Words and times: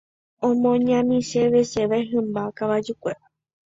Omoñaniseveseve 0.47 1.97
hymba 2.09 2.41
kavajukuéra. 2.57 3.25